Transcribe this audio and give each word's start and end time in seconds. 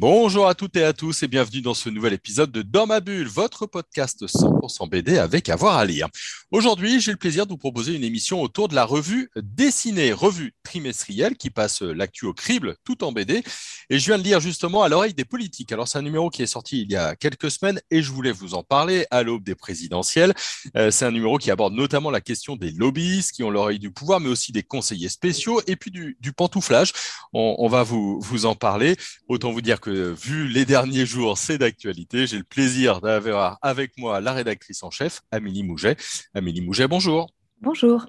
Bonjour 0.00 0.48
à 0.48 0.54
toutes 0.54 0.76
et 0.76 0.84
à 0.84 0.94
tous 0.94 1.22
et 1.22 1.28
bienvenue 1.28 1.60
dans 1.60 1.74
ce 1.74 1.90
nouvel 1.90 2.14
épisode 2.14 2.50
de 2.50 2.62
Dans 2.62 2.86
ma 2.86 3.00
bulle, 3.00 3.28
votre 3.28 3.66
podcast 3.66 4.24
100% 4.24 4.88
BD 4.88 5.18
avec 5.18 5.50
avoir 5.50 5.76
à 5.76 5.84
lire. 5.84 6.08
Aujourd'hui, 6.50 7.02
j'ai 7.02 7.10
le 7.10 7.18
plaisir 7.18 7.44
de 7.44 7.52
vous 7.52 7.58
proposer 7.58 7.94
une 7.94 8.02
émission 8.02 8.40
autour 8.40 8.68
de 8.68 8.74
la 8.74 8.86
revue 8.86 9.28
dessinée, 9.36 10.14
revue 10.14 10.54
trimestrielle 10.62 11.36
qui 11.36 11.50
passe 11.50 11.82
l'actu 11.82 12.24
au 12.24 12.32
crible 12.32 12.76
tout 12.82 13.04
en 13.04 13.12
BD. 13.12 13.42
Et 13.90 13.98
je 13.98 14.06
viens 14.06 14.16
de 14.16 14.22
lire 14.22 14.40
justement 14.40 14.82
à 14.82 14.88
l'oreille 14.88 15.12
des 15.12 15.26
politiques. 15.26 15.70
Alors 15.70 15.86
c'est 15.86 15.98
un 15.98 16.02
numéro 16.02 16.30
qui 16.30 16.42
est 16.42 16.46
sorti 16.46 16.80
il 16.80 16.90
y 16.90 16.96
a 16.96 17.14
quelques 17.14 17.50
semaines 17.50 17.78
et 17.90 18.00
je 18.02 18.10
voulais 18.10 18.32
vous 18.32 18.54
en 18.54 18.62
parler 18.62 19.06
à 19.10 19.22
l'aube 19.22 19.44
des 19.44 19.54
présidentielles. 19.54 20.32
Euh, 20.78 20.90
c'est 20.90 21.04
un 21.04 21.10
numéro 21.10 21.36
qui 21.36 21.50
aborde 21.50 21.74
notamment 21.74 22.10
la 22.10 22.22
question 22.22 22.56
des 22.56 22.70
lobbyistes 22.70 23.32
qui 23.32 23.42
ont 23.42 23.50
l'oreille 23.50 23.78
du 23.78 23.90
pouvoir, 23.90 24.18
mais 24.18 24.30
aussi 24.30 24.50
des 24.50 24.62
conseillers 24.62 25.10
spéciaux 25.10 25.60
et 25.66 25.76
puis 25.76 25.90
du, 25.90 26.32
pantouflage. 26.34 26.94
On, 27.34 27.56
on 27.58 27.68
va 27.68 27.82
vous, 27.82 28.18
vous 28.22 28.46
en 28.46 28.54
parler. 28.54 28.96
Autant 29.28 29.52
vous 29.52 29.60
dire 29.60 29.78
que 29.78 29.89
vu 29.90 30.48
les 30.48 30.64
derniers 30.64 31.06
jours, 31.06 31.38
c'est 31.38 31.58
d'actualité. 31.58 32.26
J'ai 32.26 32.38
le 32.38 32.44
plaisir 32.44 33.00
d'avoir 33.00 33.58
avec 33.62 33.96
moi 33.98 34.20
la 34.20 34.32
rédactrice 34.32 34.82
en 34.82 34.90
chef, 34.90 35.22
Amélie 35.30 35.62
Mouget. 35.62 35.96
Amélie 36.34 36.60
Mouget, 36.60 36.88
bonjour. 36.88 37.30
Bonjour. 37.60 38.06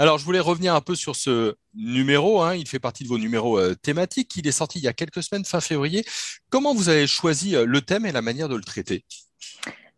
Alors, 0.00 0.18
je 0.18 0.24
voulais 0.24 0.38
revenir 0.40 0.74
un 0.74 0.80
peu 0.80 0.94
sur 0.94 1.16
ce 1.16 1.56
numéro. 1.74 2.40
Hein. 2.40 2.54
Il 2.54 2.68
fait 2.68 2.78
partie 2.78 3.02
de 3.02 3.08
vos 3.08 3.18
numéros 3.18 3.58
euh, 3.58 3.74
thématiques. 3.74 4.36
Il 4.36 4.46
est 4.46 4.52
sorti 4.52 4.78
il 4.78 4.82
y 4.82 4.88
a 4.88 4.92
quelques 4.92 5.22
semaines, 5.24 5.44
fin 5.44 5.60
février. 5.60 6.04
Comment 6.50 6.72
vous 6.72 6.88
avez 6.88 7.08
choisi 7.08 7.56
euh, 7.56 7.64
le 7.66 7.80
thème 7.80 8.06
et 8.06 8.12
la 8.12 8.22
manière 8.22 8.48
de 8.48 8.54
le 8.54 8.62
traiter? 8.62 9.04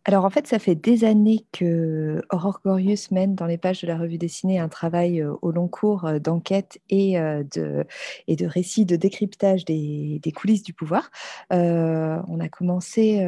Alors 0.05 0.25
en 0.25 0.31
fait, 0.31 0.47
ça 0.47 0.57
fait 0.57 0.73
des 0.73 1.03
années 1.03 1.45
que 1.51 2.23
Aurore 2.31 2.59
Gorius 2.65 3.11
mène 3.11 3.35
dans 3.35 3.45
les 3.45 3.59
pages 3.59 3.81
de 3.81 3.87
la 3.87 3.97
revue 3.97 4.17
dessinée 4.17 4.57
un 4.57 4.67
travail 4.67 5.23
au 5.23 5.51
long 5.51 5.67
cours 5.67 6.09
d'enquête 6.19 6.79
et, 6.89 7.19
de, 7.19 7.85
et 8.27 8.35
de 8.35 8.45
récits 8.47 8.85
de 8.85 8.95
décryptage 8.95 9.63
des, 9.63 10.19
coulisses 10.35 10.63
du 10.63 10.73
pouvoir. 10.73 11.11
on 11.51 12.39
a 12.39 12.49
commencé 12.49 13.23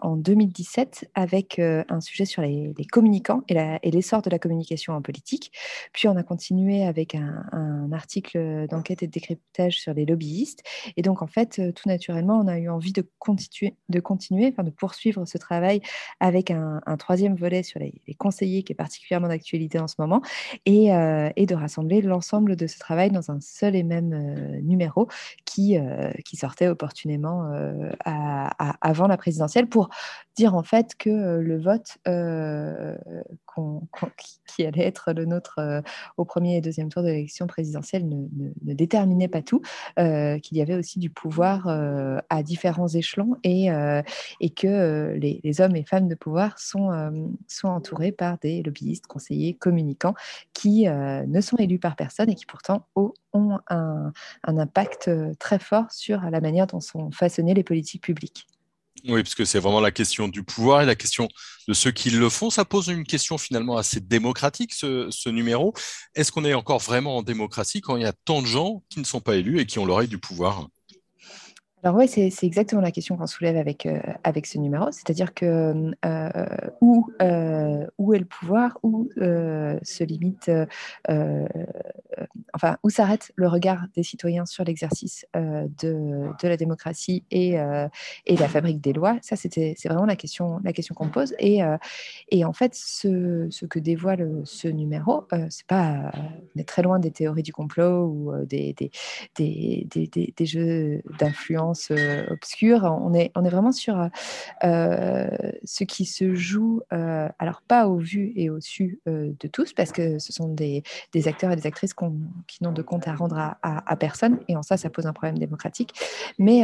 en 0.00 0.16
2017 0.16 1.10
avec 1.14 1.58
un 1.58 2.00
sujet 2.00 2.24
sur 2.24 2.40
les, 2.40 2.72
communicants 2.90 3.42
et 3.48 3.90
l'essor 3.90 4.22
de 4.22 4.30
la 4.30 4.38
communication 4.38 4.94
en 4.94 5.02
politique. 5.02 5.52
Puis 5.92 6.08
on 6.08 6.16
a 6.16 6.22
continué 6.22 6.84
avec 6.84 7.14
un, 7.14 7.90
article 7.92 8.66
d'enquête 8.68 9.02
et 9.02 9.06
de 9.06 9.12
décryptage 9.12 9.80
sur 9.80 9.94
les 9.94 10.06
lobbyistes. 10.06 10.62
Et 10.96 11.02
donc 11.02 11.22
en 11.22 11.26
fait, 11.26 11.60
tout 11.74 11.88
naturellement, 11.88 12.40
on 12.40 12.48
a 12.48 12.58
eu 12.58 12.68
envie 12.68 12.92
de 12.92 13.06
continuer, 13.18 13.74
de 13.88 14.70
poursuivre 14.70 15.24
ce 15.26 15.38
travail 15.38 15.80
avec 16.20 16.50
un, 16.50 16.80
troisième 16.98 17.34
volet 17.34 17.62
sur 17.62 17.80
les, 17.80 17.92
conseillers 18.18 18.62
qui 18.62 18.72
est 18.72 18.76
particulièrement 18.76 19.28
d'actualité 19.28 19.78
en 19.78 19.88
ce 19.88 19.96
moment, 19.98 20.22
et, 20.66 20.92
euh, 20.94 21.30
de 21.36 21.54
rassembler 21.54 22.00
l'ensemble 22.00 22.56
de 22.56 22.66
ce 22.66 22.78
travail 22.78 23.10
dans 23.10 23.30
un 23.30 23.40
seul 23.40 23.76
et 23.76 23.82
même 23.82 24.12
euh, 24.14 24.60
numéro 24.62 25.08
euh, 25.58 26.10
qui 26.24 26.36
sortait 26.36 26.68
opportunément 26.68 27.50
avant 28.04 29.06
la 29.06 29.16
présidentielle 29.16 29.68
pour 29.68 29.90
dire 30.36 30.54
en 30.54 30.62
fait 30.62 30.94
que 30.98 31.38
le 31.38 31.60
vote 31.60 31.98
qui 34.46 34.64
allait 34.64 34.84
être 34.84 35.12
le 35.12 35.24
nôtre 35.24 35.60
au 36.16 36.24
premier 36.24 36.56
et 36.56 36.60
deuxième 36.60 36.88
tour 36.88 37.02
de 37.02 37.08
l'élection 37.08 37.46
présidentielle 37.46 38.08
ne, 38.08 38.74
déterminait 38.74 39.28
pas 39.28 39.42
tout, 39.42 39.62
qu'il 39.96 40.56
y 40.56 40.62
avait 40.62 40.74
aussi 40.74 40.98
du 40.98 41.10
pouvoir 41.10 41.68
à 42.30 42.42
différents 42.42 42.88
échelons 42.88 43.36
et, 43.42 43.68
et 44.40 44.50
que 44.50 45.14
les, 45.18 45.60
hommes 45.60 45.76
et 45.76 45.84
femmes 45.84 46.08
de 46.08 46.14
pouvoir 46.14 46.58
sont, 46.58 46.90
euh, 46.90 47.10
sont 47.48 47.68
entourés 47.68 48.12
par 48.12 48.38
des 48.38 48.62
lobbyistes, 48.62 49.06
conseillers, 49.06 49.54
communicants 49.54 50.14
qui 50.52 50.88
euh, 50.88 51.24
ne 51.26 51.40
sont 51.40 51.56
élus 51.56 51.78
par 51.78 51.96
personne 51.96 52.30
et 52.30 52.34
qui 52.34 52.46
pourtant 52.46 52.86
ont, 52.96 53.12
un, 53.68 54.12
impact 54.44 55.08
euh, 55.08 55.34
très 55.38 55.58
fort 55.58 55.90
sur 55.90 56.20
la 56.20 56.40
manière 56.40 56.66
dont 56.66 56.80
sont 56.80 57.10
façonnées 57.10 57.54
les 57.54 57.64
politiques 57.64 58.02
publiques. 58.02 58.46
Oui, 59.06 59.22
parce 59.22 59.34
que 59.34 59.44
c'est 59.44 59.58
vraiment 59.58 59.80
la 59.82 59.90
question 59.90 60.28
du 60.28 60.42
pouvoir 60.42 60.80
et 60.80 60.86
la 60.86 60.94
question 60.94 61.28
de 61.68 61.74
ceux 61.74 61.90
qui 61.90 62.08
le 62.08 62.28
font. 62.30 62.48
Ça 62.48 62.64
pose 62.64 62.88
une 62.88 63.04
question 63.04 63.36
finalement 63.36 63.76
assez 63.76 64.00
démocratique, 64.00 64.72
ce, 64.72 65.08
ce 65.10 65.28
numéro. 65.28 65.74
Est-ce 66.14 66.32
qu'on 66.32 66.44
est 66.44 66.54
encore 66.54 66.78
vraiment 66.80 67.18
en 67.18 67.22
démocratie 67.22 67.82
quand 67.82 67.96
il 67.96 68.02
y 68.02 68.06
a 68.06 68.14
tant 68.14 68.40
de 68.40 68.46
gens 68.46 68.82
qui 68.88 69.00
ne 69.00 69.04
sont 69.04 69.20
pas 69.20 69.36
élus 69.36 69.60
et 69.60 69.66
qui 69.66 69.78
ont 69.78 69.84
l'oreille 69.84 70.08
du 70.08 70.18
pouvoir? 70.18 70.68
Alors 71.84 71.98
oui, 71.98 72.08
c'est 72.08 72.32
exactement 72.46 72.80
la 72.80 72.90
question 72.90 73.18
qu'on 73.18 73.26
soulève 73.26 73.58
avec, 73.58 73.84
euh, 73.84 74.00
avec 74.24 74.46
ce 74.46 74.56
numéro, 74.56 74.90
c'est-à-dire 74.90 75.34
que 75.34 75.92
euh, 76.06 76.46
où, 76.80 77.10
euh, 77.20 77.86
où 77.98 78.14
est 78.14 78.18
le 78.18 78.24
pouvoir, 78.24 78.78
où 78.82 79.10
se 79.16 80.02
limite, 80.02 80.50
enfin 82.54 82.78
où 82.82 82.88
s'arrête 82.88 83.32
le 83.36 83.48
regard 83.48 83.86
des 83.94 84.02
citoyens 84.02 84.46
sur 84.46 84.64
l'exercice 84.64 85.26
de, 85.34 86.30
de, 86.40 86.48
la 86.48 86.56
démocratie 86.56 87.22
et, 87.30 87.56
et 88.26 88.36
la 88.36 88.48
fabrique 88.48 88.80
des 88.80 88.94
lois? 88.94 89.18
Ça, 89.20 89.36
c'est 89.36 89.76
vraiment 89.84 90.06
la 90.06 90.16
question, 90.16 90.60
la 90.64 90.72
question 90.72 90.94
qu'on 90.94 91.10
pose. 91.10 91.34
Et, 91.38 91.60
et 92.30 92.46
en 92.46 92.54
fait, 92.54 92.74
ce, 92.74 93.66
que 93.66 93.78
dévoile 93.78 94.40
ce 94.44 94.68
numéro, 94.68 95.26
c'est 95.50 95.66
pas, 95.66 96.12
on 96.56 96.60
est 96.60 96.68
très 96.68 96.80
loin 96.80 96.98
des 96.98 97.10
théories 97.10 97.42
du 97.42 97.52
complot 97.52 98.06
ou 98.06 98.32
des, 98.46 98.72
des, 98.72 98.90
des, 99.36 100.32
des 100.34 100.46
jeux 100.46 101.02
d'influence 101.18 101.73
euh, 101.90 102.24
obscure. 102.30 102.84
On 102.84 103.14
est, 103.14 103.30
on 103.34 103.42
vraiment 103.42 103.72
sur 103.72 104.08
euh, 104.64 105.28
ce 105.64 105.84
qui 105.84 106.04
se 106.04 106.34
joue, 106.34 106.82
euh, 106.92 107.28
alors 107.38 107.62
pas 107.62 107.88
au 107.88 107.96
vu 107.96 108.32
et 108.36 108.50
au 108.50 108.60
su 108.60 109.00
de 109.06 109.48
tous, 109.48 109.72
parce 109.72 109.92
que 109.92 110.18
ce 110.18 110.32
sont 110.32 110.48
des, 110.48 110.82
des 111.12 111.28
acteurs 111.28 111.52
et 111.52 111.56
des 111.56 111.66
actrices 111.66 111.94
qui 112.46 112.64
n'ont 112.64 112.72
de 112.72 112.82
compte 112.82 113.06
à 113.08 113.14
rendre 113.14 113.38
à, 113.38 113.58
à, 113.62 113.96
personne, 113.96 114.38
et 114.48 114.56
en 114.56 114.62
ça, 114.62 114.76
ça 114.76 114.90
pose 114.90 115.06
un 115.06 115.12
problème 115.12 115.38
démocratique. 115.38 115.92
Mais 116.38 116.62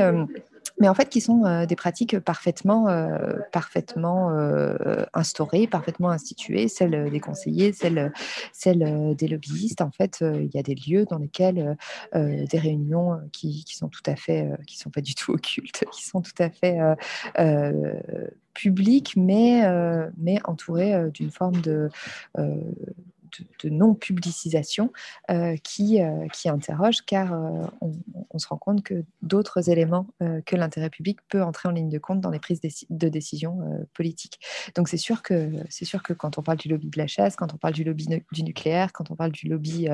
mais 0.81 0.89
en 0.89 0.95
fait 0.95 1.09
qui 1.09 1.21
sont 1.21 1.45
euh, 1.45 1.67
des 1.67 1.77
pratiques 1.77 2.19
parfaitement, 2.19 2.89
euh, 2.89 3.35
parfaitement 3.53 4.31
euh, 4.31 5.05
instaurées, 5.13 5.67
parfaitement 5.67 6.11
instituées, 6.11 6.69
celles 6.69 7.11
des 7.11 7.21
conseillers, 7.21 7.73
celles, 7.73 8.13
celles 8.53 9.15
des 9.15 9.29
lobbyistes. 9.29 9.83
En 9.83 9.91
fait, 9.91 10.19
il 10.23 10.51
y 10.53 10.59
a 10.59 10.63
des 10.63 10.75
lieux 10.75 11.05
dans 11.05 11.19
lesquels 11.19 11.77
des 12.15 12.59
réunions 12.59 13.21
qui, 13.33 13.65
qui, 13.65 13.77
sont 13.77 13.89
tout 13.89 14.03
à 14.07 14.17
fait, 14.17 14.49
qui 14.67 14.79
sont 14.79 14.91
pas 14.91 15.03
du 15.03 15.15
tout 15.15 15.33
occultes, 15.35 15.85
qui 15.93 16.05
sont 16.05 16.23
tout 16.23 16.43
à 16.43 16.51
fait 16.51 16.79
publiques, 18.55 19.15
mais, 19.17 19.63
mais 20.17 20.39
entourées 20.45 21.11
d'une 21.13 21.31
forme 21.31 21.61
de 21.61 21.91
de, 23.63 23.69
non-publicisation 23.71 24.93
euh, 25.31 25.57
qui, 25.63 26.03
euh, 26.03 26.27
qui 26.33 26.49
interroge, 26.49 27.03
car 27.07 27.33
euh, 27.33 27.67
on, 27.81 28.39
se 28.39 28.49
rend 28.49 28.57
compte 28.57 28.83
que 28.83 29.05
d'autres 29.23 29.69
éléments 29.69 30.07
que 30.47 30.57
l'intérêt 30.57 30.89
public 30.89 31.19
peut 31.29 31.43
entrer 31.43 31.69
en 31.69 31.73
ligne 31.73 31.91
de 31.91 31.99
compte 31.99 32.21
dans 32.21 32.31
les 32.31 32.39
prises 32.39 32.61
de 32.89 33.09
décision 33.09 33.59
politiques. 33.93 34.41
Donc 34.75 34.89
c'est 34.89 34.97
sûr, 34.97 35.23
que, 35.23 35.53
sûr 35.69 36.03
que 36.03 36.15
quand 36.15 36.39
on 36.39 36.43
parle 36.43 36.57
du 36.57 36.69
lobby 36.69 36.89
de 36.89 36.99
la 36.99 37.07
chasse, 37.07 37.37
quand 37.37 37.53
on 37.53 37.59
parle 37.59 37.75
du 37.75 37.85
lobby 37.85 38.07
du 38.33 38.43
nucléaire, 38.43 38.93
quand 38.93 39.11
on 39.11 39.17
parle 39.17 39.33
du 39.33 39.47
lobby 39.49 39.89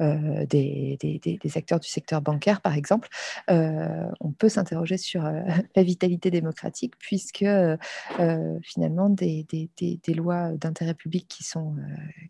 des, 0.00 0.98
des, 1.00 1.50
acteurs 1.54 1.78
du 1.78 1.88
secteur 1.88 2.20
bancaire, 2.20 2.60
par 2.60 2.74
exemple, 2.74 3.08
on 3.48 4.32
peut 4.36 4.48
s'interroger 4.48 4.96
sur 4.96 5.22
la 5.76 5.82
vitalité 5.82 6.30
démocratique, 6.32 6.94
puisque 6.98 7.46
finalement 8.62 9.08
des, 9.08 9.46
des 9.78 10.14
lois 10.14 10.50
d'intérêt 10.52 10.94
public 10.94 11.28
qui 11.28 11.44
sont, 11.44 11.76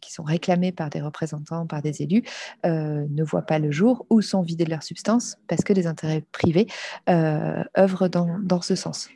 qui 0.00 0.12
sont 0.12 0.24
réclamés 0.44 0.72
par 0.72 0.90
des 0.90 1.00
représentants, 1.00 1.66
par 1.66 1.80
des 1.80 2.02
élus, 2.02 2.22
euh, 2.66 3.06
ne 3.08 3.24
voient 3.24 3.42
pas 3.42 3.58
le 3.58 3.72
jour 3.72 4.06
ou 4.10 4.20
sont 4.20 4.42
vidés 4.42 4.64
de 4.64 4.70
leur 4.70 4.82
substance 4.82 5.36
parce 5.48 5.62
que 5.62 5.72
des 5.72 5.86
intérêts 5.86 6.22
privés 6.32 6.66
euh, 7.08 7.62
œuvrent 7.78 8.08
dans, 8.08 8.38
dans 8.42 8.60
ce 8.60 8.74
sens. 8.74 9.08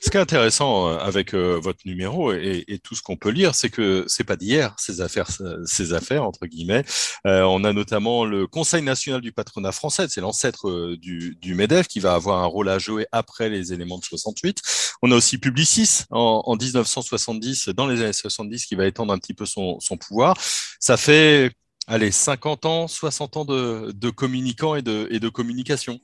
Ce 0.00 0.08
qui 0.08 0.16
est 0.16 0.20
intéressant 0.20 0.88
euh, 0.88 0.96
avec 0.96 1.34
votre 1.34 1.80
numéro 1.84 2.32
et, 2.32 2.80
tout 2.82 2.94
ce 2.94 3.02
qu'on 3.02 3.16
peut 3.16 3.28
lire, 3.28 3.54
c'est 3.54 3.68
que 3.68 4.04
c'est 4.06 4.24
pas 4.24 4.36
d'hier 4.36 4.74
ces 4.78 5.02
affaires, 5.02 5.28
ces 5.66 5.92
affaires 5.92 6.24
entre 6.24 6.46
guillemets. 6.46 6.84
on 7.24 7.62
a 7.64 7.72
notamment 7.74 8.24
le 8.24 8.46
Conseil 8.46 8.82
national 8.82 9.20
du 9.20 9.32
patronat 9.32 9.72
français, 9.72 10.06
c'est 10.08 10.22
l'ancêtre 10.22 10.94
du 10.96 11.54
Medef 11.54 11.88
qui 11.88 12.00
va 12.00 12.14
avoir 12.14 12.42
un 12.42 12.46
rôle 12.46 12.70
à 12.70 12.78
jouer 12.78 13.06
après 13.12 13.50
les 13.50 13.74
éléments 13.74 13.98
de 13.98 14.04
68. 14.04 14.62
On 15.02 15.10
a 15.12 15.16
aussi 15.16 15.38
Publicis 15.38 16.04
en, 16.10 16.42
en 16.44 16.56
1970, 16.56 17.68
dans 17.70 17.86
les 17.86 18.02
années 18.02 18.12
70, 18.12 18.66
qui 18.66 18.74
va 18.74 18.86
étendre 18.86 19.12
un 19.12 19.18
petit 19.18 19.34
peu 19.34 19.46
son, 19.46 19.78
pouvoir 19.98 20.36
ça 20.78 20.96
fait, 20.96 21.52
allez, 21.86 22.10
50 22.10 22.66
ans, 22.66 22.88
60 22.88 23.36
ans 23.36 23.44
de, 23.44 24.10
communicants 24.10 24.74
et 24.74 24.82
de, 24.82 25.08
et 25.10 25.20
de 25.20 25.28
communication. 25.28 26.00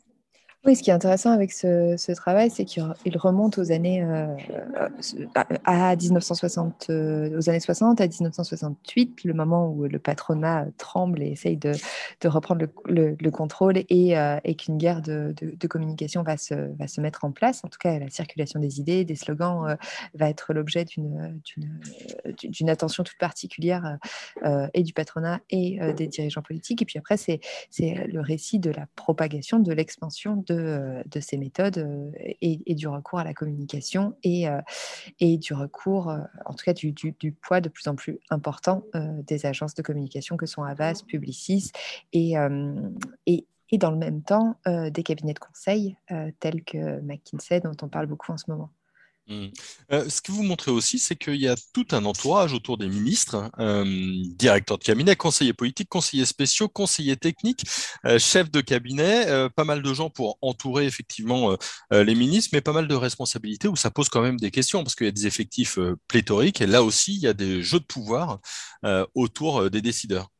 Oui, 0.66 0.74
ce 0.74 0.82
qui 0.82 0.90
est 0.90 0.92
intéressant 0.92 1.30
avec 1.30 1.52
ce, 1.52 2.12
travail, 2.14 2.50
c'est 2.50 2.64
qu'il 2.64 2.82
remonte 3.14 3.56
aux 3.56 3.70
années, 3.70 4.02
euh, 4.02 4.26
à 5.64 5.94
1960, 5.94 6.86
euh, 6.90 7.38
aux 7.38 7.48
années 7.48 7.60
60 7.60 8.00
à 8.00 8.08
1968, 8.08 9.22
le 9.22 9.32
moment 9.32 9.70
où 9.70 9.84
le 9.84 9.98
patronat 10.00 10.66
tremble 10.76 11.22
et 11.22 11.28
essaye 11.28 11.56
de, 11.56 11.70
reprendre 12.24 12.66
le, 12.86 13.30
contrôle 13.30 13.78
et, 13.88 14.18
euh, 14.18 14.40
qu'une 14.58 14.76
guerre 14.76 15.02
de, 15.02 15.32
communication 15.68 16.24
va 16.24 16.36
se 16.36 17.00
mettre 17.00 17.24
en 17.24 17.30
place. 17.30 17.64
En 17.64 17.68
tout 17.68 17.78
cas, 17.78 18.00
la 18.00 18.10
circulation 18.10 18.58
des 18.58 18.80
idées, 18.80 19.04
des 19.04 19.14
slogans 19.14 19.76
va 20.14 20.28
être 20.28 20.52
l'objet 20.52 20.84
d'une 20.84 22.70
attention 22.70 23.04
toute 23.04 23.18
particulière 23.18 23.98
et 24.74 24.82
du 24.82 24.92
patronat 24.92 25.38
et 25.48 25.78
des 25.96 26.08
dirigeants 26.08 26.42
politiques. 26.42 26.82
Et 26.82 26.86
puis 26.86 26.98
après, 26.98 27.16
c'est 27.16 27.40
le 27.78 28.20
récit 28.20 28.58
de 28.58 28.70
la 28.70 28.86
propagation, 28.96 29.60
de 29.60 29.72
l'expansion 29.72 30.42
de 30.44 30.55
de, 30.56 31.20
ces 31.20 31.36
méthodes 31.36 31.78
euh, 31.78 32.10
et, 32.40 32.74
du 32.74 32.88
recours 32.88 33.18
à 33.18 33.24
la 33.24 33.34
communication 33.34 34.16
et, 34.22 34.48
euh, 34.48 34.60
et 35.20 35.38
du 35.38 35.54
recours, 35.54 36.10
euh, 36.10 36.18
en 36.44 36.54
tout 36.54 36.64
cas 36.64 36.72
du, 36.72 36.94
poids 37.40 37.60
de 37.60 37.68
plus 37.68 37.88
en 37.88 37.94
plus 37.94 38.18
important 38.30 38.84
des 38.94 39.46
agences 39.46 39.74
de 39.74 39.82
communication 39.82 40.36
que 40.36 40.46
sont 40.46 40.62
Avas, 40.62 41.02
Publicis 41.06 41.72
et, 42.12 42.34
et, 43.26 43.46
et 43.70 43.78
dans 43.78 43.90
le 43.90 43.96
même 43.96 44.22
temps 44.22 44.56
des 44.64 45.02
cabinets 45.02 45.34
de 45.34 45.38
conseil 45.38 45.96
tels 46.40 46.64
que 46.64 47.00
McKinsey 47.00 47.60
dont 47.60 47.76
on 47.82 47.88
parle 47.88 48.06
beaucoup 48.06 48.32
en 48.32 48.36
ce 48.36 48.50
moment. 48.50 48.70
Mmh. 49.28 49.46
Euh, 49.92 50.08
ce 50.08 50.20
que 50.20 50.30
vous 50.30 50.44
montrez 50.44 50.70
aussi, 50.70 51.00
c'est 51.00 51.16
qu'il 51.16 51.40
y 51.40 51.48
a 51.48 51.56
tout 51.72 51.86
un 51.90 52.04
entourage 52.04 52.52
autour 52.52 52.78
des 52.78 52.86
ministres, 52.86 53.50
euh, 53.58 53.84
directeurs 54.36 54.78
de 54.78 54.84
cabinet, 54.84 55.16
conseillers 55.16 55.52
politiques, 55.52 55.88
conseillers 55.88 56.26
spéciaux, 56.26 56.68
conseillers 56.68 57.16
techniques, 57.16 57.64
euh, 58.04 58.20
chefs 58.20 58.52
de 58.52 58.60
cabinet, 58.60 59.26
pas 59.56 59.64
mal 59.64 59.82
de 59.82 59.94
gens 59.94 60.10
pour 60.10 60.38
entourer 60.42 60.86
effectivement 60.86 61.56
les 61.90 62.14
ministres, 62.14 62.50
mais 62.52 62.60
pas 62.60 62.72
mal 62.72 62.88
de 62.88 62.94
responsabilités 62.94 63.68
où 63.68 63.76
ça 63.76 63.90
pose 63.90 64.08
quand 64.08 64.22
même 64.22 64.38
des 64.38 64.50
questions 64.50 64.82
parce 64.84 64.94
qu'il 64.94 65.06
y 65.06 65.08
a 65.08 65.12
des 65.12 65.26
effectifs 65.26 65.78
pléthoriques 66.08 66.60
et 66.60 66.66
là 66.66 66.82
aussi 66.82 67.14
il 67.14 67.20
y 67.20 67.26
a 67.26 67.32
des 67.32 67.62
jeux 67.62 67.80
de 67.80 67.84
pouvoir 67.84 68.40
autour 69.14 69.70
des 69.70 69.82
décideurs. 69.82 70.30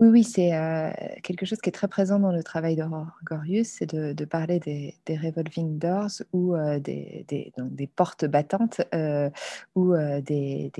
Oui, 0.00 0.08
oui, 0.08 0.24
c'est 0.24 0.54
euh, 0.54 0.90
quelque 1.22 1.44
chose 1.44 1.60
qui 1.60 1.68
est 1.68 1.72
très 1.72 1.86
présent 1.86 2.18
dans 2.18 2.32
le 2.32 2.42
travail 2.42 2.74
d'Aurore 2.74 3.18
Gorius, 3.22 3.68
c'est 3.68 3.94
de, 3.94 4.24
parler 4.24 4.58
des, 4.58 4.94
revolving 5.18 5.78
doors 5.78 6.22
ou 6.32 6.54
euh, 6.56 6.78
des, 6.78 7.52
portes 7.94 8.24
battantes 8.24 8.80
euh, 8.94 9.28
ou 9.74 9.94
des, 10.22 10.72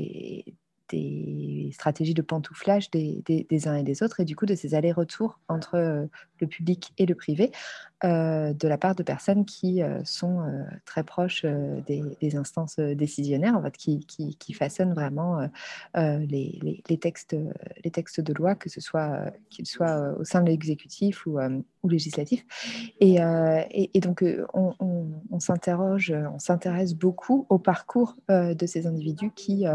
des 0.91 1.71
stratégies 1.73 2.15
de 2.15 2.23
pantouflage 2.23 2.91
des, 2.91 3.23
des, 3.27 3.69
uns 3.69 3.77
et 3.77 3.83
des 3.83 4.03
autres, 4.03 4.21
et 4.21 4.25
du 4.25 4.37
coup 4.37 4.47
de 4.47 4.55
ces 4.55 4.75
allers-retours 4.75 5.39
entre 5.49 5.77
euh, 5.77 6.07
le 6.41 6.47
public 6.47 6.93
et 6.99 7.07
le 7.07 7.15
privé, 7.15 7.53
euh, 8.03 8.55
de 8.55 8.67
la 8.67 8.79
part 8.79 8.95
de 8.95 9.03
personnes 9.03 9.45
qui 9.45 9.83
euh, 9.83 10.01
sont 10.05 10.43
très 10.87 11.05
proches 11.05 11.45
des, 11.45 12.37
instances 12.37 12.79
décisionnaires, 12.79 13.57
en 13.57 13.63
fait, 13.63 13.77
qui, 13.77 14.07
qui, 14.07 14.37
qui 14.37 14.53
façonnent 14.53 14.95
vraiment 14.95 15.49
les, 15.95 16.81
les, 16.89 16.99
textes, 16.99 17.37
les 17.85 17.91
textes 17.91 18.21
de 18.21 18.33
loi, 18.33 18.55
que 18.55 18.71
ce 18.71 18.81
soit 18.81 19.33
qu'ils 19.51 19.67
soient 19.67 20.15
au 20.19 20.25
sein 20.25 20.43
de 20.43 20.49
l'exécutif 20.49 21.27
ou, 21.27 21.39
ou 21.83 21.89
législatif. 21.89 22.45
Et, 23.01 23.19
et, 23.73 24.01
donc 24.01 24.25
on, 24.55 24.75
on 25.31 25.41
s'interroge, 25.41 26.15
on 26.33 26.39
s'intéresse 26.39 26.95
beaucoup 26.95 27.47
au 27.49 27.59
parcours 27.59 28.17
de 28.29 28.67
ces 28.67 28.87
individus 28.87 29.33
qui 29.35 29.67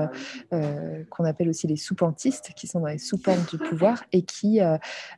qu'on 1.10 1.26
appelle 1.26 1.50
aussi 1.50 1.68
les 1.68 1.76
soupentistes, 1.76 2.52
qui 2.56 2.68
sont 2.68 2.80
dans 2.80 2.88
les 2.88 2.98
soupentes 2.98 3.50
du 3.50 3.58
pouvoir 3.58 4.04
et 4.12 4.24
qui 4.24 4.62
euh, 4.62 4.78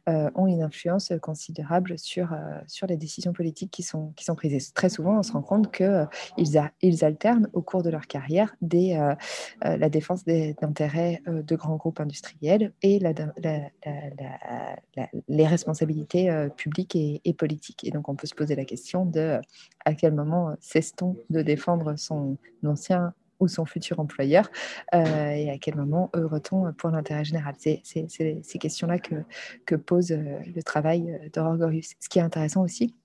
euh, 0.09 0.29
ont 0.35 0.47
une 0.47 0.61
influence 0.61 1.11
considérable 1.21 1.97
sur, 1.97 2.33
euh, 2.33 2.37
sur 2.67 2.87
les 2.87 2.97
décisions 2.97 3.33
politiques 3.33 3.71
qui 3.71 3.83
sont, 3.83 4.13
qui 4.15 4.25
sont 4.25 4.35
prises. 4.35 4.73
Très 4.73 4.89
souvent, 4.89 5.19
on 5.19 5.23
se 5.23 5.31
rend 5.31 5.41
compte 5.41 5.71
qu'ils 5.71 6.71
ils 6.81 7.05
alternent 7.05 7.49
au 7.53 7.61
cours 7.61 7.83
de 7.83 7.89
leur 7.89 8.07
carrière 8.07 8.55
la 8.61 9.89
défense 9.89 10.23
des 10.23 10.55
intérêts 10.61 11.21
de 11.27 11.55
grands 11.55 11.75
groupes 11.75 11.99
industriels 11.99 12.73
et 12.81 12.99
les 15.27 15.47
responsabilités 15.47 16.47
publiques 16.55 16.95
et, 16.95 17.21
et, 17.25 17.33
politiques. 17.33 17.83
Et 17.83 17.91
donc, 17.91 18.09
on 18.09 18.15
peut 18.15 18.27
se 18.27 18.35
poser 18.35 18.55
la 18.55 18.65
question 18.65 19.05
de 19.05 19.39
à 19.85 19.93
quel 19.93 20.13
moment 20.13 20.55
cesse-t-on 20.59 21.17
de 21.29 21.41
défendre 21.41 21.95
son 21.97 22.37
ancien 22.65 23.13
ou 23.39 23.47
son 23.47 23.65
futur 23.65 23.99
employeur 23.99 24.49
euh, 24.93 25.29
et 25.31 25.49
à 25.49 25.57
quel 25.57 25.75
moment 25.75 26.09
œuvre-t-on 26.15 26.73
pour 26.73 26.89
l'intérêt 26.89 27.23
général 27.23 27.55
C'est 27.57 27.81
ces 27.83 28.59
questions-là 28.59 28.99
que, 28.99 29.15
que, 29.65 29.75
pose 29.75 30.11
euh, 30.11 30.39
le 30.55 30.63
travail 30.63 31.11
euh, 31.11 31.29
d'Aurore 31.33 31.57
Gorius. 31.57 31.93
Ce 31.99 32.09
qui 32.09 32.19
est 32.19 32.23
intéressant 32.23 32.63
aussi, 32.63 32.95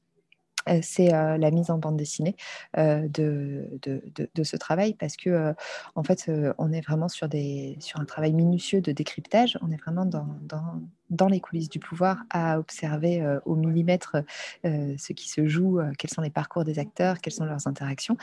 c'est 0.83 1.09
la 1.09 1.51
mise 1.51 1.71
en 1.71 1.79
bande 1.79 1.97
dessinée 1.97 2.37
de, 2.77 3.69
de, 3.83 4.03
de, 4.35 4.43
ce 4.43 4.57
travail 4.57 4.95
parce 4.95 5.17
que 5.17 5.55
en 5.95 6.03
fait 6.03 6.31
on 6.59 6.73
est 6.73 6.81
vraiment 6.81 7.09
sur, 7.09 7.29
des, 7.29 7.77
sur 7.81 8.01
un 8.01 8.05
travail 8.05 8.33
minutieux 8.33 8.81
de 8.81 8.93
décryptage. 8.93 9.59
On 9.63 9.71
est 9.71 9.77
vraiment 9.77 10.05
dans, 10.05 10.29
dans, 10.43 10.81
dans 11.11 11.29
les 11.29 11.41
coulisses 11.41 11.69
du 11.69 11.79
pouvoir 11.79 12.25
à 12.31 12.59
observer 12.59 13.25
au 13.45 13.55
millimètre 13.55 14.17
ce 14.65 15.13
qui 15.13 15.29
se 15.29 15.47
joue 15.47 15.81
quels 15.99 16.11
sont 16.11 16.23
les 16.23 16.31
parcours 16.31 16.65
des 16.65 16.79
acteurs 16.79 17.19
quelles 17.19 17.33
sont 17.33 17.45
leurs 17.45 17.67
interactions. 17.67 18.17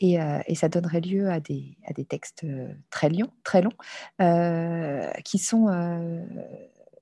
Et, 0.00 0.18
ça 0.54 0.68
donnerait 0.68 1.00
lieu 1.00 1.30
à 1.30 1.40
des, 1.40 1.76
à 1.86 1.92
des 1.92 2.04
textes 2.04 2.46
très 2.90 3.08
longs 3.08 3.30
très 3.42 3.62
longs 3.62 3.72
qui 5.24 5.38
sont 5.38 5.68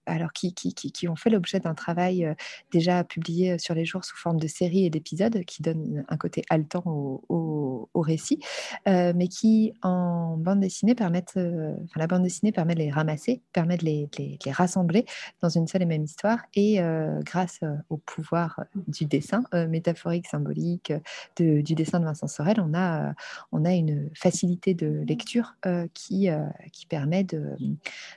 alors 0.06 0.32
qui, 0.32 0.52
qui, 0.54 1.08
ont 1.08 1.16
fait 1.16 1.30
l'objet 1.30 1.60
d'un 1.60 1.74
travail 1.74 2.24
euh, 2.24 2.34
déjà 2.70 3.04
publié 3.04 3.52
euh, 3.52 3.58
sur 3.58 3.74
les 3.74 3.84
jours 3.84 4.04
sous 4.04 4.16
forme 4.16 4.38
de 4.38 4.46
séries 4.46 4.84
et 4.84 4.90
d'épisodes 4.90 5.44
qui 5.44 5.62
donnent 5.62 6.04
un 6.08 6.16
côté 6.16 6.42
haletant 6.50 6.82
au, 6.86 7.88
récit, 7.94 8.40
euh, 8.88 9.12
mais 9.14 9.28
qui 9.28 9.72
en 9.82 10.36
bande 10.36 10.58
dessinée 10.58 10.96
permettent, 10.96 11.36
enfin, 11.36 12.00
la 12.00 12.08
bande 12.08 12.24
dessinée 12.24 12.50
permet 12.50 12.74
de 12.74 12.80
les 12.80 12.90
ramasser, 12.90 13.40
permet 13.52 13.76
de 13.76 13.84
les, 13.84 14.08
rassembler 14.50 15.04
dans 15.40 15.48
une 15.48 15.68
seule 15.68 15.82
et 15.82 15.86
même 15.86 16.02
histoire, 16.02 16.40
et 16.56 16.80
grâce 17.20 17.60
au 17.90 17.98
pouvoir 17.98 18.64
du 18.88 19.04
dessin 19.04 19.44
métaphorique, 19.68 20.26
symbolique, 20.26 20.92
du 21.36 21.62
dessin 21.62 22.00
de 22.00 22.06
Vincent 22.06 22.26
Sorel, 22.26 22.56
on 22.60 22.74
a, 22.74 23.14
on 23.52 23.64
a 23.64 23.72
une 23.72 24.10
facilité 24.14 24.74
de 24.74 25.04
lecture 25.06 25.54
qui, 25.94 26.28
qui 26.72 26.86
permet 26.86 27.22
de, 27.22 27.56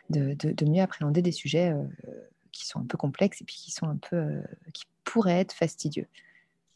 de 0.09 0.65
mieux 0.65 0.81
appréhender 0.81 1.21
des 1.21 1.31
sujets 1.31 1.74
qui 2.51 2.65
sont 2.65 2.79
un 2.79 2.85
peu 2.85 2.97
complexes 2.97 3.41
et 3.41 3.45
puis 3.45 3.55
qui 3.55 3.71
sont 3.71 3.87
un 3.87 3.97
peu 3.97 4.15
euh, 4.15 4.41
qui 4.73 4.85
pourraient 5.03 5.39
être 5.39 5.53
fastidieux. 5.53 6.07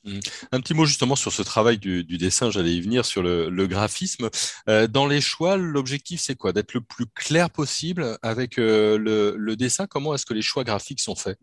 Mmh. 0.03 0.19
Un 0.51 0.61
petit 0.61 0.73
mot 0.73 0.85
justement 0.85 1.15
sur 1.15 1.31
ce 1.31 1.41
travail 1.41 1.77
du, 1.77 2.03
dessin, 2.03 2.51
j'allais 2.51 2.73
y 2.73 2.81
venir 2.81 3.05
sur 3.05 3.21
le, 3.21 3.67
graphisme. 3.67 4.29
Euh, 4.69 4.87
dans 4.87 5.07
les 5.07 5.19
choix, 5.19 5.57
l'objectif 5.57 6.21
c'est 6.21 6.35
quoi? 6.35 6.53
D'être 6.53 6.73
le 6.73 6.81
plus 6.81 7.05
clair 7.07 7.49
possible 7.49 8.17
avec 8.21 8.55
le, 8.57 9.55
dessin? 9.55 9.87
Comment 9.87 10.13
est-ce 10.13 10.25
que 10.25 10.33
les 10.33 10.41
choix 10.41 10.63
graphiques 10.63 11.01
sont 11.01 11.15
faits? 11.15 11.37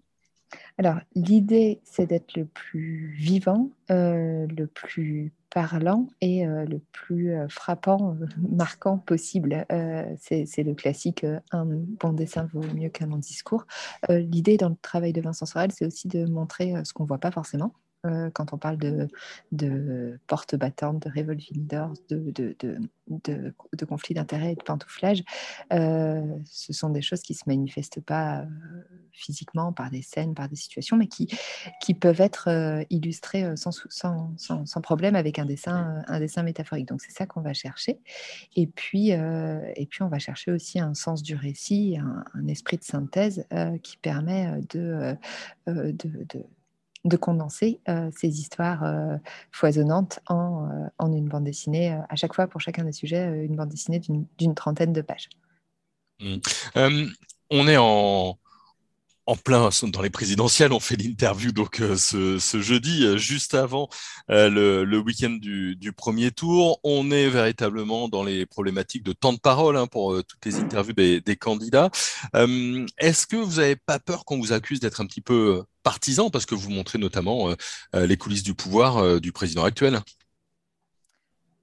Alors 0.78 0.98
l'idée 1.14 1.80
c'est 1.84 2.06
d'être 2.06 2.36
le 2.36 2.44
plus 2.44 3.14
vivant, 3.16 3.70
le 3.88 4.66
plus 4.66 5.32
parlant 5.56 6.06
et 6.20 6.46
euh, 6.46 6.66
le 6.66 6.80
plus 6.92 7.32
euh, 7.32 7.48
frappant, 7.48 8.14
euh, 8.20 8.26
marquant 8.54 8.98
possible. 8.98 9.64
c'est 10.18 10.62
le 10.62 10.74
classique 10.74 11.24
un 11.50 11.64
bon 11.64 12.12
dessin 12.12 12.46
vaut 12.52 12.62
mieux 12.74 12.90
qu'un 12.90 13.06
bon 13.06 13.16
discours. 13.16 13.66
L'idée 14.10 14.58
dans 14.58 14.68
le 14.68 14.76
travail 14.82 15.14
de 15.14 15.22
Vincent 15.22 15.46
Sorel, 15.46 15.72
c'est 15.72 15.86
aussi 15.86 16.08
de 16.08 16.26
montrer 16.26 16.74
ce 16.84 16.92
qu'on 16.92 17.04
ne 17.04 17.08
voit 17.08 17.18
pas 17.18 17.30
forcément. 17.30 17.72
Euh, 18.06 18.30
quand 18.32 18.52
on 18.52 18.58
parle 18.58 18.78
de, 18.78 19.08
de 19.52 20.18
porte 20.26 20.56
battante, 20.56 21.06
de 21.06 21.10
revolving 21.14 21.66
doors, 21.66 21.94
de, 22.08 22.30
de, 22.30 22.56
de, 22.58 23.54
de 23.72 23.84
conflits 23.84 24.14
d'intérêts 24.14 24.52
et 24.52 24.56
de 24.56 24.62
pantouflage, 24.62 25.22
euh, 25.72 26.22
ce 26.44 26.72
sont 26.72 26.90
des 26.90 27.02
choses 27.02 27.20
qui 27.20 27.32
ne 27.32 27.38
se 27.38 27.44
manifestent 27.46 28.00
pas 28.00 28.40
euh, 28.40 28.44
physiquement 29.12 29.72
par 29.72 29.90
des 29.90 30.02
scènes, 30.02 30.34
par 30.34 30.48
des 30.48 30.56
situations, 30.56 30.96
mais 30.96 31.06
qui, 31.06 31.28
qui 31.80 31.94
peuvent 31.94 32.20
être 32.20 32.84
illustrées 32.90 33.56
sans, 33.56 33.70
sans, 33.88 34.34
sans, 34.36 34.80
problème 34.80 35.16
avec 35.16 35.38
un 35.38 35.46
dessin, 35.46 36.02
un 36.06 36.20
dessin 36.20 36.42
métaphorique. 36.42 36.86
Donc 36.88 37.00
c'est 37.00 37.12
ça 37.12 37.26
qu'on 37.26 37.40
va 37.40 37.54
chercher. 37.54 37.98
Et 38.56 38.66
puis, 38.66 39.10
et 39.10 39.86
puis 39.88 40.02
on 40.02 40.08
va 40.08 40.18
chercher 40.18 40.52
aussi 40.52 40.80
un 40.80 40.92
sens 40.92 41.22
du 41.22 41.34
récit, 41.34 41.96
un, 41.98 42.24
un 42.34 42.46
esprit 42.46 42.76
de 42.76 42.84
synthèse 42.84 43.46
qui 43.82 43.96
permet 43.96 44.60
de, 44.68 45.16
de 45.66 46.26
de 46.34 46.44
condenser 47.14 47.78
euh, 47.88 48.10
ces 48.16 48.40
histoires 48.40 48.82
euh, 48.82 49.16
foisonnantes 49.52 50.18
en, 50.26 50.68
euh, 50.68 50.88
en, 50.98 51.12
une 51.12 51.28
bande 51.28 51.44
dessinée, 51.44 51.96
à 52.08 52.16
chaque 52.16 52.34
fois 52.34 52.48
pour 52.48 52.60
chacun 52.60 52.82
des 52.82 52.90
sujets, 52.90 53.44
une 53.44 53.54
bande 53.54 53.68
dessinée 53.68 54.00
d'une 54.00 54.54
trentaine 54.56 54.92
de 54.92 55.02
pages. 55.02 55.28
Mmh. 56.18 56.38
on 57.50 57.68
est 57.68 57.76
en, 57.76 58.38
en 59.26 59.36
plein 59.36 59.68
dans 59.82 60.02
les 60.02 60.10
présidentielles. 60.10 60.72
On 60.72 60.80
fait 60.80 60.96
l'interview 60.96 61.52
donc 61.52 61.82
ce, 61.96 62.38
jeudi, 62.60 63.18
juste 63.18 63.54
avant 63.54 63.88
le, 64.28 64.96
week-end 64.96 65.36
du, 65.38 65.92
premier 65.94 66.30
tour. 66.30 66.80
On 66.82 67.10
est 67.10 67.28
véritablement 67.28 68.08
dans 68.08 68.24
les 68.24 68.46
problématiques 68.46 69.04
de 69.04 69.12
temps 69.12 69.34
de 69.34 69.38
parole 69.38 69.76
hein, 69.76 69.86
pour 69.86 70.16
toutes 70.24 70.44
les 70.46 70.56
interviews 70.56 70.94
des 70.94 71.36
candidats. 71.36 71.90
Est-ce 72.32 73.26
que 73.26 73.36
vous 73.36 73.60
n'avez 73.60 73.76
pas 73.76 73.98
peur 73.98 74.24
qu'on 74.24 74.38
vous 74.38 74.54
accuse 74.54 74.80
d'être 74.80 75.02
un 75.02 75.06
petit 75.06 75.20
peu 75.20 75.62
partisan 75.86 76.30
parce 76.30 76.46
que 76.46 76.56
vous 76.56 76.70
montrez 76.70 76.98
notamment 76.98 77.54
les 77.94 78.16
coulisses 78.16 78.42
du 78.42 78.54
pouvoir 78.54 79.20
du 79.20 79.30
président 79.30 79.62
actuel. 79.62 80.00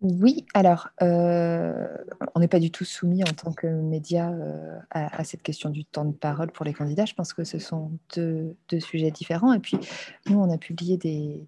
Oui, 0.04 0.46
alors, 0.54 0.90
euh, 1.02 1.88
on 2.36 2.42
n'est 2.42 2.50
pas 2.50 2.60
du 2.60 2.72
tout 2.72 2.84
soumis 2.84 3.24
en 3.24 3.32
tant 3.32 3.54
que 3.54 3.68
média 3.68 4.32
euh, 4.32 4.78
à, 4.92 5.24
cette 5.24 5.42
question 5.42 5.70
du 5.70 5.86
temps 5.86 6.04
de 6.04 6.12
parole 6.12 6.52
pour 6.52 6.66
les 6.66 6.74
candidats. 6.74 7.06
Je 7.06 7.14
pense 7.14 7.32
que 7.32 7.46
ce 7.46 7.58
sont 7.58 7.90
deux, 8.14 8.54
sujets 8.82 9.12
différents. 9.12 9.54
Et 9.54 9.60
puis, 9.60 9.78
nous, 10.30 10.38
on 10.38 10.52
a 10.52 10.58
publié 10.58 10.98
des, 10.98 11.48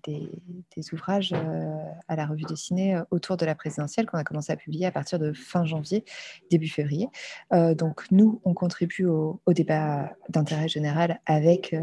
ouvrages 0.94 1.34
euh, 1.34 1.76
à 2.08 2.16
la 2.16 2.26
revue 2.26 2.46
dessinée 2.46 2.98
autour 3.12 3.36
de 3.36 3.46
la 3.46 3.56
présidentielle 3.56 4.06
qu'on 4.06 4.18
a 4.18 4.24
commencé 4.24 4.54
à 4.54 4.56
publier 4.56 4.86
à 4.86 4.92
partir 4.92 5.20
de 5.20 5.34
fin 5.34 5.66
janvier, 5.66 6.06
début 6.50 6.70
février. 6.70 7.10
donc, 7.52 8.10
nous, 8.12 8.40
on 8.46 8.54
contribue 8.54 9.06
au, 9.06 9.42
débat 9.48 10.12
d'intérêt 10.30 10.70
général 10.70 11.20
avec, 11.26 11.74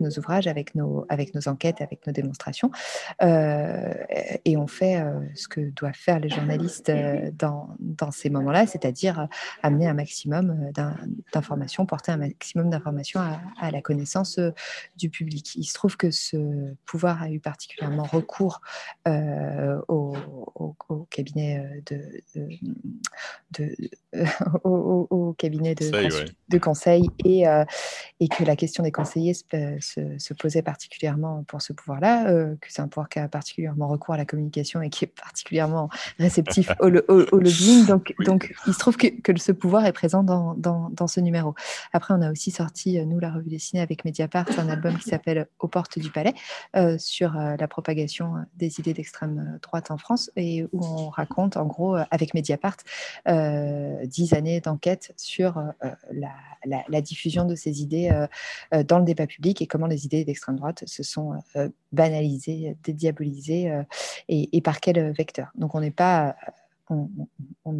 nos 0.00 0.10
ouvrages, 0.16 0.46
avec 0.46 0.74
nos, 0.74 1.04
avec 1.10 1.34
nos 1.34 1.48
enquêtes, 1.48 1.82
avec 1.82 2.06
nos 2.06 2.14
démonstrations. 2.14 2.70
et 3.20 4.56
on 4.56 4.66
fait 4.66 5.04
ce 5.34 5.48
que 5.48 5.60
doivent 5.82 5.94
faire 5.94 6.20
les 6.20 6.28
journalistes 6.28 6.88
euh, 6.90 7.30
dans, 7.32 7.70
dans 7.80 8.12
ces 8.12 8.30
moments-là, 8.30 8.66
c'est-à-dire 8.66 9.20
euh, 9.20 9.26
amener 9.62 9.88
un 9.88 9.94
maximum 9.94 10.50
euh, 10.50 10.82
d'informations, 11.32 11.86
porter 11.86 12.12
un 12.12 12.18
maximum 12.18 12.70
d'informations 12.70 13.20
à, 13.20 13.70
la 13.70 13.82
connaissance 13.82 14.38
du 14.96 15.10
public. 15.10 15.54
Il 15.56 15.64
se 15.64 15.74
trouve 15.74 15.96
que 15.96 16.10
ce 16.10 16.36
pouvoir 16.84 17.22
a 17.22 17.30
eu 17.30 17.40
particulièrement 17.40 18.04
recours 18.04 18.60
au, 19.88 20.14
cabinet 21.10 21.82
de, 21.86 22.22
de, 23.52 23.74
au, 24.64 25.34
cabinet 25.38 25.74
de, 25.74 25.90
de 26.48 26.58
conseil 26.58 27.08
et, 27.24 27.44
et 28.20 28.28
que 28.28 28.44
la 28.44 28.56
question 28.56 28.82
des 28.82 28.92
conseillers 28.92 29.34
se, 29.34 29.78
se, 30.18 30.34
posait 30.34 30.62
particulièrement 30.62 31.44
pour 31.44 31.62
ce 31.62 31.72
pouvoir-là, 31.72 32.24
que 32.60 32.66
c'est 32.68 32.82
un 32.82 32.88
pouvoir 32.88 33.08
qui 33.08 33.18
a 33.18 33.28
particulièrement 33.28 33.88
recours 33.88 34.14
à 34.14 34.18
la 34.18 34.26
communication 34.26 34.82
et 34.82 34.90
qui 34.90 35.04
est 35.04 35.14
particulièrement 35.14 35.71
réceptif 36.18 36.70
au, 36.80 36.88
lobbying. 36.88 37.86
Donc, 37.92 38.14
donc, 38.24 38.54
il 38.66 38.72
se 38.72 38.78
trouve 38.78 38.96
que, 38.96 39.08
que, 39.08 39.38
ce 39.38 39.52
pouvoir 39.52 39.84
est 39.86 39.92
présent 39.92 40.22
dans, 40.22 40.54
dans, 40.54 40.90
dans, 40.90 41.06
ce 41.06 41.20
numéro. 41.20 41.54
Après, 41.92 42.14
on 42.14 42.22
a 42.22 42.30
aussi 42.30 42.50
sorti, 42.50 42.98
euh, 42.98 43.04
nous, 43.04 43.18
la 43.18 43.30
revue 43.30 43.50
dessinée 43.50 43.82
avec 43.82 44.04
Mediapart, 44.04 44.46
un 44.58 44.68
album 44.68 44.96
qui 44.98 45.08
s'appelle 45.08 45.46
Aux 45.58 45.68
portes 45.68 45.98
du 45.98 46.10
palais, 46.10 46.34
euh, 46.76 46.96
sur 46.98 47.36
euh, 47.36 47.56
la 47.58 47.68
propagation 47.68 48.34
des 48.56 48.80
idées 48.80 48.94
d'extrême 48.94 49.58
droite 49.62 49.90
en 49.90 49.98
France, 49.98 50.30
et 50.36 50.64
où 50.72 50.84
on 50.84 51.08
raconte, 51.08 51.56
en 51.56 51.66
gros, 51.66 51.96
avec 52.10 52.34
Mediapart, 52.34 52.76
dix 54.04 54.34
années 54.34 54.60
d'enquête 54.60 55.12
sur 55.16 55.62
la, 56.12 56.32
la, 56.64 56.84
la, 56.88 57.00
diffusion 57.00 57.44
de 57.44 57.54
ces 57.54 57.82
idées 57.82 58.10
dans 58.86 58.98
le 58.98 59.04
débat 59.04 59.26
public 59.26 59.60
et 59.62 59.66
comment 59.66 59.86
les 59.86 60.04
idées 60.04 60.24
d'extrême 60.24 60.56
droite 60.56 60.84
se 60.86 61.02
sont 61.02 61.34
banalisées, 61.92 62.76
dédiabolisées 62.82 63.82
et, 64.28 64.56
et 64.56 64.60
par 64.60 64.80
quel 64.80 65.12
vecteur. 65.12 65.50
Donc, 65.62 65.76
on 65.76 65.80
n'est 65.80 65.92
pas, 65.92 66.34
on, 66.88 67.08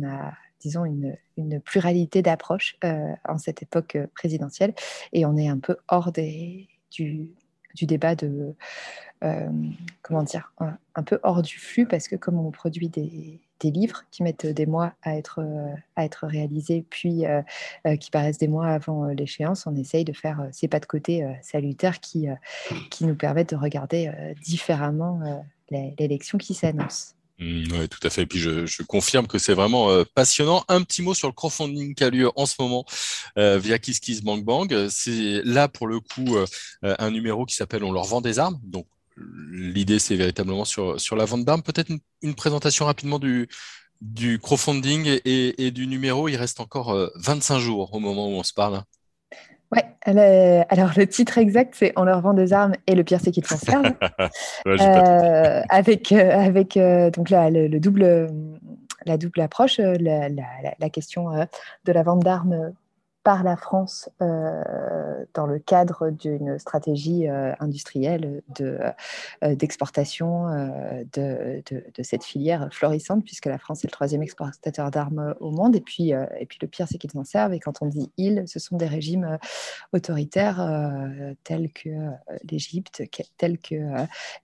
a 0.05 0.35
disons, 0.61 0.85
une, 0.85 1.61
pluralité 1.65 2.23
d'approches 2.23 2.77
euh, 2.85 3.13
en 3.29 3.39
cette 3.39 3.61
époque 3.61 3.97
euh, 3.97 4.07
présidentielle 4.15 4.73
et 5.13 5.27
on 5.27 5.37
est 5.37 5.49
un 5.49 5.59
peu 5.59 5.77
hors 5.89 6.13
des, 6.13 6.69
du, 6.93 7.29
débat 7.75 8.15
de, 8.15 8.55
euh, 9.25 9.51
comment 10.03 10.23
dire, 10.23 10.53
un, 10.95 11.03
peu 11.03 11.19
hors 11.25 11.43
du 11.43 11.59
flux 11.59 11.87
parce 11.87 12.07
que 12.07 12.15
comme 12.15 12.39
on 12.39 12.53
produit 12.53 12.89
des, 12.89 13.41
livres 13.65 14.05
qui 14.13 14.23
mettent 14.23 14.47
des 14.47 14.67
mois 14.67 14.93
à 15.03 15.17
être, 15.17 15.45
à 15.97 16.05
être 16.05 16.27
réalisés, 16.27 16.85
puis 16.91 17.23
qui 18.01 18.11
paraissent 18.11 18.39
des 18.39 18.49
mois 18.49 18.67
avant 18.67 19.07
l'échéance, 19.07 19.69
on 19.69 19.77
essaye 19.77 20.05
de 20.05 20.13
faire 20.13 20.49
ces 20.51 20.67
pas 20.67 20.81
de 20.81 20.87
côté 20.87 21.25
salutaires 21.43 22.01
qui, 22.01 22.27
qui 22.91 23.07
nous 23.07 23.15
permettent 23.15 23.51
de 23.51 23.57
regarder 23.57 24.11
différemment 24.43 25.45
l'élection 25.71 26.39
qui 26.39 26.55
s'annonce. 26.55 27.15
Mmh, 27.39 27.65
oui, 27.73 27.89
tout 27.89 27.99
à 28.07 28.11
fait. 28.11 28.23
Et 28.23 28.27
puis 28.27 28.39
je, 28.39 28.83
confirme 28.83 29.27
que 29.27 29.39
c'est 29.39 29.55
vraiment 29.55 29.91
euh, 29.91 30.05
passionnant. 30.15 30.65
Un 30.69 30.83
petit 30.83 31.03
mot 31.03 31.15
sur 31.15 31.29
le 31.29 31.35
crowdfunding 31.35 31.95
qui 31.95 32.05
a 32.05 32.11
lieu 32.11 32.31
en 32.37 32.47
ce 32.47 32.55
moment 32.59 32.85
euh, 33.39 33.59
via 33.59 33.79
KissKissBankBank. 33.79 34.73
C'est 34.91 35.43
là 35.45 35.69
pour 35.69 35.87
le 35.87 36.01
coup 36.01 36.37
euh, 36.37 36.47
un 36.83 37.11
numéro 37.11 37.45
qui 37.45 37.55
s'appelle 37.55 37.85
On 37.85 37.93
leur 37.93 38.05
vend 38.05 38.21
des 38.21 38.39
armes. 38.39 38.59
Donc 38.63 38.87
l'idée 39.17 39.99
c'est 39.99 40.17
véritablement 40.17 40.65
sur, 40.65 41.01
sur 41.01 41.17
la 41.17 41.25
vente 41.25 41.45
d'armes. 41.45 41.63
Peut-être 41.63 41.91
une, 42.23 42.35
présentation 42.35 42.87
rapidement 42.87 43.19
du, 43.19 43.49
du 44.01 44.39
crowdfunding 44.39 45.07
et, 45.25 45.67
et, 45.67 45.71
du 45.71 45.87
numéro. 45.87 46.29
Il 46.29 46.37
reste 46.37 46.61
encore 46.61 46.97
25 47.17 47.59
jours 47.59 47.93
au 47.95 47.99
moment 47.99 48.29
où 48.29 48.33
on 48.33 48.43
se 48.43 48.53
parle. 48.53 48.85
Ouais, 49.73 50.65
alors 50.69 50.91
le 50.97 51.07
titre 51.07 51.39
exact, 51.39 51.75
c'est 51.77 51.93
On 51.97 52.05
leur 52.05 52.21
vend 52.21 52.35
des 52.35 52.53
armes 52.53 52.75
et 52.87 52.95
le 52.95 53.05
pire, 53.05 53.21
c'est 53.23 53.31
qu'ils 53.31 53.47
s'en 53.47 53.57
servent. 53.57 53.95
euh, 54.67 55.63
avec 55.71 56.13
euh, 56.13 56.31
avec 56.31 56.77
euh, 56.77 57.11
donc 57.11 57.31
là, 57.31 57.49
le, 57.49 57.81
double, 57.81 58.29
la 59.07 59.17
double 59.17 59.41
approche, 59.41 59.79
la, 59.79 60.29
la, 60.29 60.45
la 60.79 60.91
question 60.91 61.31
de 61.85 61.93
la 61.93 62.03
vente 62.03 62.23
d'armes 62.23 62.73
par 63.25 63.45
la 63.45 63.57
France 63.57 64.11
euh, 64.21 65.25
dans 65.35 65.47
le 65.47 65.59
cadre 65.59 66.11
d'une 66.11 66.59
stratégie 66.59 67.29
euh, 67.29 67.53
industrielle 67.61 68.43
d'exportation 68.49 68.93
de, 69.43 69.45
euh, 69.45 69.55
d'exportation 69.55 70.47
de, 71.15 72.03
cette 72.03 72.25
filière 72.25 72.69
florissante, 72.73 73.25
puisque 73.25 73.47
la 73.47 73.59
France 73.59 73.85
est 73.85 73.87
le 73.87 73.93
troisième 73.93 74.23
exportateur 74.23 74.91
d'armes 74.91 75.35
au 75.41 75.51
monde. 75.51 75.77
Et 75.77 75.81
puis, 75.81 76.11
et 76.11 76.47
puis 76.47 76.59
le 76.61 76.67
pire, 76.67 76.87
c'est 76.89 76.99
qu'ils 76.99 77.13
s'en 77.13 77.25
servent. 77.25 77.55
Et 77.55 77.61
quand 77.61 77.81
on 77.81 77.87
dit 77.87 78.11
ils, 78.17 78.43
ce 78.47 78.59
sont 78.59 78.77
des 78.77 78.87
régimes 78.87 79.39
autoritaires 79.93 80.61
tels 81.45 81.73
que 81.73 81.91
l'Égypte, 82.51 83.03
tels 83.37 83.59
que 83.59 83.77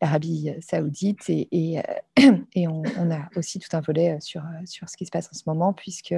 l'Arabie 0.00 0.54
saoudite. 0.61 1.28
Et, 1.28 1.49
et, 1.50 1.82
et 2.54 2.68
on, 2.68 2.82
on, 2.99 3.11
a 3.11 3.28
aussi 3.37 3.58
tout 3.58 3.76
un 3.76 3.80
volet 3.80 4.18
sur, 4.20 4.42
sur 4.66 4.88
ce 4.88 4.97
qui 4.97 5.04
se 5.04 5.11
passe 5.11 5.28
en 5.32 5.37
ce 5.37 5.42
moment, 5.47 5.73
puisque, 5.73 6.14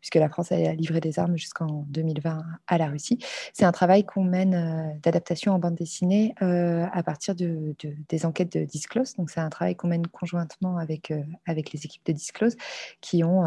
puisque 0.00 0.16
la 0.16 0.28
France 0.28 0.50
a 0.52 0.56
livré 0.72 1.00
des 1.00 1.18
armes 1.18 1.36
jusqu'en 1.36 1.86
2020 1.92 2.42
à 2.66 2.78
la 2.78 2.88
Russie. 2.88 3.18
C'est 3.52 3.64
un 3.64 3.72
travail 3.72 4.04
qu'on 4.04 4.24
mène 4.24 4.54
euh, 4.54 4.98
d'adaptation 5.02 5.52
en 5.52 5.58
bande 5.58 5.74
dessinée 5.74 6.34
euh, 6.42 6.86
à 6.92 7.02
partir 7.02 7.34
de, 7.34 7.74
des 8.08 8.26
enquêtes 8.26 8.52
de 8.56 8.64
Disclose. 8.64 9.14
Donc, 9.14 9.30
c'est 9.30 9.40
un 9.40 9.50
travail 9.50 9.76
qu'on 9.76 9.88
mène 9.88 10.06
conjointement 10.06 10.78
avec, 10.78 11.10
euh, 11.10 11.22
avec 11.46 11.72
les 11.72 11.84
équipes 11.84 12.04
de 12.06 12.12
Disclose 12.12 12.56
qui 13.00 13.22
ont 13.24 13.42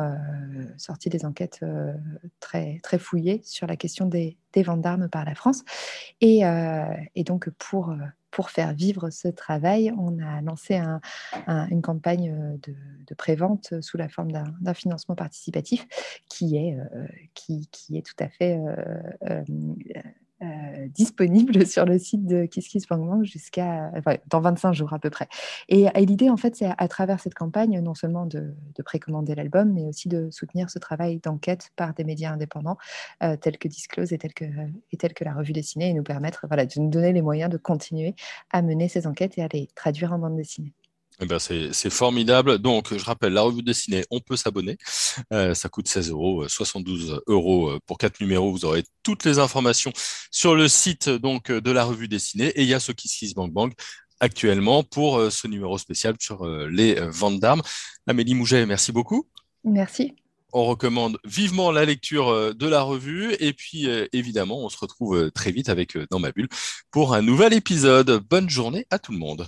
sorti 0.77 1.09
des 1.09 1.25
enquêtes 1.25 1.63
très, 2.39 2.79
très 2.83 2.99
fouillées 2.99 3.41
sur 3.43 3.67
la 3.67 3.75
question 3.75 4.05
des, 4.05 4.37
des 4.53 4.63
ventes 4.63 4.81
d'armes 4.81 5.09
par 5.09 5.25
la 5.25 5.35
France. 5.35 5.63
Et, 6.21 6.41
et 7.15 7.23
donc, 7.23 7.49
pour 7.57 7.95
pour 8.35 8.49
faire 8.49 8.73
vivre 8.73 9.11
ce 9.11 9.29
travail, 9.29 9.93
on 9.97 10.19
a 10.19 10.41
lancé 10.41 10.77
une 11.47 11.81
campagne 11.81 12.31
euh, 12.31 12.57
de, 12.67 12.75
de 13.07 13.15
prévente 13.15 13.81
sous 13.81 13.95
la 13.95 14.09
forme 14.09 14.33
d'un 14.33 14.73
financement 14.73 15.15
participatif 15.15 15.87
qui 16.27 16.57
est, 16.57 16.77
euh, 16.77 17.07
qui, 17.33 17.69
est 17.93 18.05
tout 18.05 18.15
à 18.19 18.27
fait 18.27 18.59
euh, 20.41 20.65
euh, 20.85 20.87
disponible 20.87 21.65
sur 21.67 21.85
le 21.85 21.97
site 21.97 22.25
de 22.25 22.45
KissKissBankBank 22.45 23.23
jusqu'à 23.23 23.91
dans 24.27 24.41
25 24.41 24.73
jours 24.73 24.93
à 24.93 24.99
peu 24.99 25.09
près. 25.09 25.27
Et, 25.69 25.87
l'idée, 26.05 26.29
en 26.29 26.37
fait, 26.37 26.55
c'est 26.55 26.69
à, 26.77 26.87
travers 26.87 27.19
cette 27.19 27.33
campagne, 27.33 27.79
non 27.79 27.93
seulement 27.93 28.25
de, 28.25 28.55
précommander 28.83 29.35
l'album, 29.35 29.73
mais 29.73 29.85
aussi 29.85 30.07
de 30.09 30.29
soutenir 30.31 30.69
ce 30.69 30.79
travail 30.79 31.19
d'enquête 31.19 31.71
par 31.75 31.93
des 31.93 32.03
médias 32.03 32.31
indépendants 32.31 32.77
euh, 33.23 33.35
tels 33.35 33.57
que 33.57 33.67
Disclose 33.67 34.13
et 34.13 34.17
tels 34.17 34.33
que, 34.33 34.45
et 34.91 34.97
tels 34.97 35.13
que 35.13 35.23
la 35.23 35.33
revue 35.33 35.53
dessinée, 35.53 35.89
et 35.89 35.93
nous 35.93 36.03
permettre 36.03 36.45
voilà, 36.47 36.65
de 36.65 36.79
nous 36.79 36.89
donner 36.89 37.13
les 37.13 37.21
moyens 37.21 37.49
de 37.49 37.57
continuer 37.57 38.15
à 38.51 38.61
mener 38.61 38.87
ces 38.87 39.07
enquêtes 39.07 39.37
et 39.37 39.43
à 39.43 39.47
les 39.51 39.67
traduire 39.75 40.13
en 40.13 40.19
bande 40.19 40.35
dessinée. 40.35 40.73
Eh 41.21 41.25
ben 41.25 41.39
c'est 41.39 41.89
formidable. 41.89 42.57
Donc, 42.57 42.95
je 42.95 43.03
rappelle, 43.03 43.33
la 43.33 43.41
revue 43.41 43.63
dessinée, 43.63 44.03
on 44.11 44.19
peut 44.19 44.35
s'abonner. 44.35 44.77
Euh, 45.31 45.53
ça 45.53 45.69
coûte 45.69 45.87
16 45.87 46.11
euros, 46.11 46.47
72 46.47 47.11
euh, 47.11 47.19
euros 47.27 47.69
euh, 47.69 47.79
pour 47.85 47.97
quatre 47.97 48.19
numéros. 48.19 48.51
Vous 48.51 48.65
aurez 48.65 48.83
toutes 49.01 49.23
les 49.23 49.39
informations 49.39 49.93
sur 50.29 50.55
le 50.55 50.67
site 50.67 51.09
donc 51.09 51.51
de 51.51 51.71
la 51.71 51.85
revue 51.85 52.09
dessinée. 52.09 52.47
Et 52.55 52.63
il 52.63 52.67
y 52.67 52.73
a 52.73 52.79
ce 52.79 52.91
Kiss 52.91 53.33
Bank 53.33 53.53
Bank 53.53 53.73
actuellement 54.19 54.83
pour 54.83 55.31
ce 55.31 55.47
numéro 55.47 55.77
spécial 55.77 56.15
sur 56.19 56.45
les 56.47 56.95
ventes 57.09 57.39
d'armes. 57.39 57.61
Amélie 58.07 58.33
Mouget, 58.33 58.65
merci 58.65 58.91
beaucoup. 58.91 59.27
Merci. 59.63 60.15
On 60.53 60.65
recommande 60.65 61.17
vivement 61.25 61.69
la 61.71 61.83
lecture 61.83 62.55
de 62.55 62.67
la 62.67 62.81
revue 62.81 63.35
et 63.39 63.51
puis 63.51 63.87
évidemment, 64.13 64.63
on 64.63 64.69
se 64.69 64.77
retrouve 64.77 65.31
très 65.31 65.51
vite 65.51 65.67
avec 65.67 65.97
Dans 66.09 66.19
ma 66.19 66.31
bulle 66.31 66.47
pour 66.91 67.13
un 67.13 67.21
nouvel 67.21 67.53
épisode. 67.53 68.23
Bonne 68.29 68.49
journée 68.49 68.87
à 68.89 68.99
tout 68.99 69.11
le 69.11 69.17
monde. 69.17 69.47